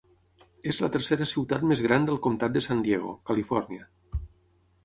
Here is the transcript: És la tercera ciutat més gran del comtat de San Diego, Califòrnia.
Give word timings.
És 0.71 0.79
la 0.83 0.89
tercera 0.95 1.27
ciutat 1.33 1.67
més 1.73 1.85
gran 1.87 2.09
del 2.09 2.19
comtat 2.29 2.57
de 2.57 2.65
San 2.69 2.83
Diego, 2.89 3.15
Califòrnia. 3.33 3.91